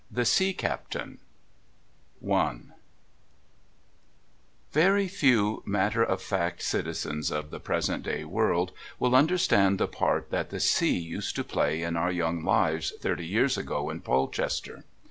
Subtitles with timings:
[0.09, 1.19] THE SEA CAPTAIN
[2.27, 2.55] I
[4.71, 10.31] Very few matter of fact citizens of the present day world will understand the part
[10.31, 14.85] that the sea used to play in our young lives thirty years ago in Polchester.